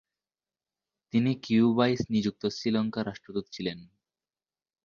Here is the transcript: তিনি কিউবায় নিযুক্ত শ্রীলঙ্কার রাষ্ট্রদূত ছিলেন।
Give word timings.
তিনি 1.13 1.31
কিউবায় 1.43 1.95
নিযুক্ত 2.09 2.43
শ্রীলঙ্কার 2.47 3.07
রাষ্ট্রদূত 3.07 3.45
ছিলেন। 3.51 3.77